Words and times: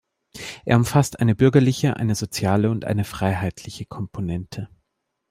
Er 0.65 0.77
umfasst 0.77 1.19
eine 1.19 1.35
bürgerliche, 1.35 1.95
eine 1.97 2.15
soziale 2.15 2.71
und 2.71 2.85
eine 2.85 3.03
freiheitliche 3.03 3.85
Komponente. 3.85 4.67